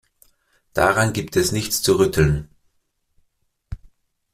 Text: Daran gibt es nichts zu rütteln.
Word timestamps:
Daran 0.73 1.13
gibt 1.13 1.35
es 1.35 1.51
nichts 1.51 1.83
zu 1.83 1.99
rütteln. 1.99 2.49